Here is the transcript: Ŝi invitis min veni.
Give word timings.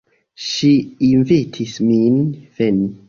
Ŝi 0.45 0.69
invitis 1.09 1.77
min 1.91 2.19
veni. 2.61 2.89